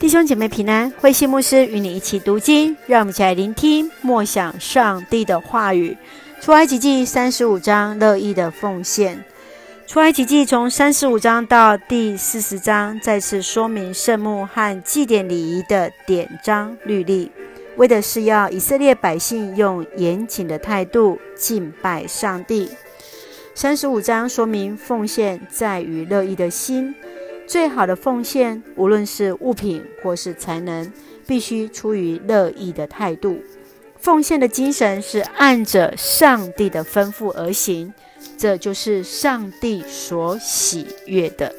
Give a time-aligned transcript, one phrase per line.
[0.00, 5.94] 弟兄姐妹平安，慧馨牧师与你一起读经，让我们一起来聆听默想上帝的话语。
[6.40, 9.22] 出埃及记三十五章，乐意的奉献。
[9.86, 17.30] 出埃及记从三十五章到第四十章，再次说明圣幕和祭典礼仪的典章律例，
[17.76, 22.70] 为的是要以色列百姓用严谨的态度敬拜上帝。
[23.54, 26.94] 三十五章说明奉献在于乐意的心。
[27.50, 30.92] 最好的奉献，无论是物品或是才能，
[31.26, 33.42] 必须出于乐意的态度。
[33.98, 37.92] 奉献的精神是按着上帝的吩咐而行，
[38.38, 41.52] 这就是上帝所喜悦的。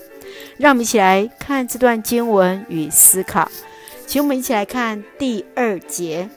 [0.56, 3.52] 让我们一起来看这段经文与思考。
[4.08, 6.30] 请我们一起来看第二节：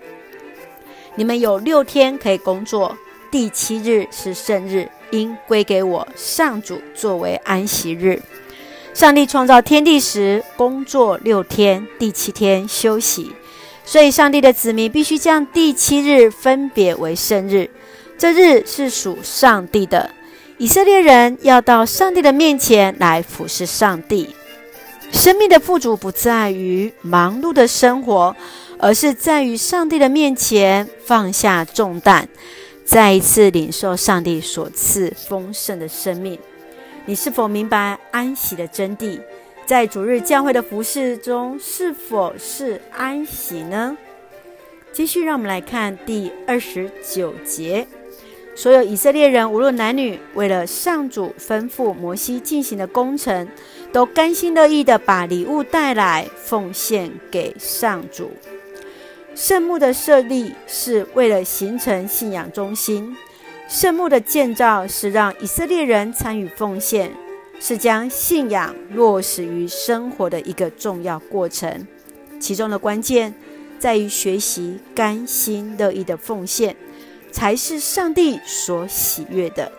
[1.15, 2.99] 你们有六天可以工作，
[3.31, 8.21] 第七日是圣日，应归给我上主作为安息日。
[8.95, 13.33] 上帝创造天地时，工作六天，第七天休息。
[13.85, 17.69] 所以，上帝的子民必须将第七日分别为圣日。
[18.17, 20.09] 这日是属上帝的。
[20.59, 24.33] 以色列人要到上帝的面前来服侍上帝。
[25.11, 28.37] 生命的富足不在于忙碌的生活，
[28.79, 32.29] 而是在于上帝的面前放下重担，
[32.85, 36.39] 再一次领受上帝所赐丰盛的生命。
[37.07, 39.21] 你是否明白安息的真谛？
[39.67, 43.97] 在主日教会的服事中，是否是安息呢？
[44.91, 47.87] 继续，让我们来看第二十九节：
[48.55, 53.49] 所有以色列人，无论男女，为了上主吩咐摩西进行的工程，
[53.93, 58.33] 都甘心乐意地把礼物带来，奉献给上主。
[59.35, 63.15] 圣墓的设立是为了形成信仰中心。
[63.69, 67.11] 圣幕的建造是让以色列人参与奉献，
[67.59, 71.87] 是将信仰落实于生活的一个重要过程。
[72.39, 73.35] 其中的关键
[73.79, 76.77] 在于学习甘心乐意的奉献，
[77.33, 79.73] 才是上帝所喜悦的。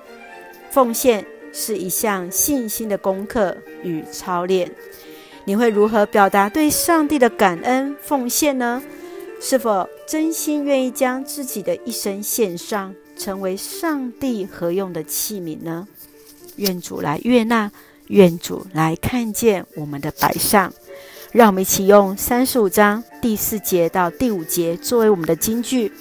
[0.71, 4.69] 奉献是一项信心的功课与操练。
[5.45, 8.81] 你会如何表达对上帝的感恩奉献呢？
[9.39, 12.93] 是否真心愿意将自己的一生献上？
[13.17, 15.87] 成为上帝合用的器皿呢？
[16.57, 17.71] 愿主来悦纳，
[18.07, 20.73] 愿主来看见我们的摆上。
[21.31, 25.91] 让我们一起用三十五章第四节到第五节作为我们的金句。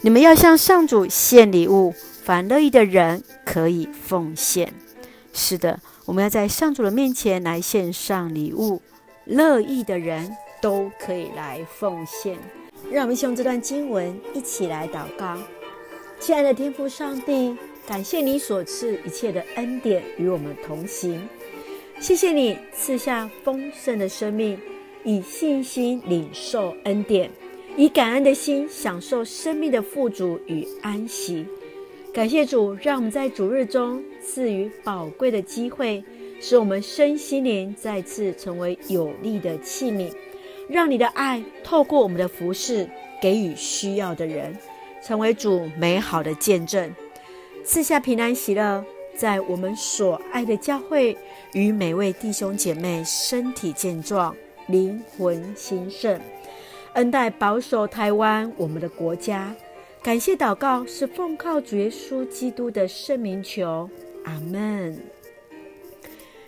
[0.00, 4.74] 你们要向上主献礼物，凡乐意的人可以奉献。
[5.32, 8.82] 是的，我们要在上主的面前来献上礼物，
[9.24, 12.36] 乐意的人都可以来奉献。
[12.90, 15.38] 让我们一起用这段经文一起来祷告。
[16.22, 17.52] 亲爱的天父上帝，
[17.84, 21.20] 感谢你所赐一切的恩典与我们同行。
[21.98, 24.56] 谢谢你赐下丰盛的生命，
[25.02, 27.28] 以信心领受恩典，
[27.76, 31.44] 以感恩的心享受生命的富足与安息。
[32.14, 36.04] 感谢主，让我们在主日中赐予宝贵的机会，
[36.40, 40.12] 使我们身心灵再次成为有力的器皿，
[40.68, 42.88] 让你的爱透过我们的服饰，
[43.20, 44.56] 给予需要的人。
[45.04, 46.94] 成为主美好的见证，
[47.64, 48.84] 赐下平安喜乐，
[49.16, 51.16] 在我们所爱的教会
[51.52, 54.34] 与每位弟兄姐妹身体健壮、
[54.68, 56.20] 灵魂兴盛，
[56.94, 59.54] 恩待保守台湾我们的国家。
[60.02, 63.88] 感谢祷告是奉靠主耶稣基督的圣名求，
[64.24, 64.98] 阿门。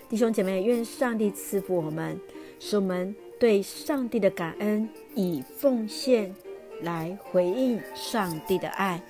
[0.08, 2.20] 弟兄姐妹，愿上帝赐福我们，
[2.60, 6.34] 使我们对上帝的感恩以奉献。
[6.82, 9.00] 来回应上帝的爱，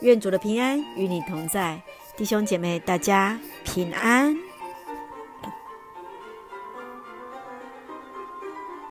[0.00, 1.80] 愿主的平安与你同在，
[2.16, 4.49] 弟兄姐妹，大家平安。